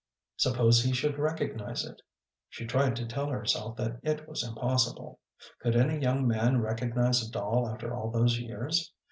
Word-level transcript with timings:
Suppose 0.37 0.81
he 0.81 0.93
should 0.93 1.19
recognize 1.19 1.85
it? 1.85 2.01
She 2.49 2.65
tried 2.65 2.95
to 2.95 3.05
tell 3.05 3.27
herself 3.29 3.77
that 3.77 3.99
it 4.01 4.27
was 4.27 4.41
impossible. 4.43 5.19
Could 5.59 5.75
any 5.75 5.99
young 6.01 6.27
man 6.27 6.59
recognize 6.59 7.21
a 7.21 7.29
doll 7.29 7.69
after 7.69 7.93
all 7.93 8.09
those 8.09 8.39
years? 8.39 8.91